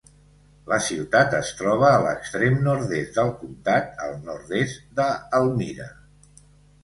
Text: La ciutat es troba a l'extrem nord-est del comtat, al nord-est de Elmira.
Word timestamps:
La 0.69 0.77
ciutat 0.85 1.35
es 1.39 1.49
troba 1.57 1.89
a 1.89 1.99
l'extrem 2.05 2.55
nord-est 2.67 3.19
del 3.19 3.29
comtat, 3.41 3.93
al 4.05 4.17
nord-est 4.31 4.81
de 5.01 5.05
Elmira. 5.41 5.89